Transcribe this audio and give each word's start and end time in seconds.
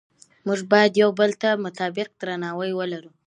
موږ 0.47 0.59
باید 0.71 0.99
یو 1.03 1.09
بل 1.19 1.31
ته 1.41 1.49
متقابل 1.63 2.07
درناوی 2.21 2.71
ولرو 2.75 3.11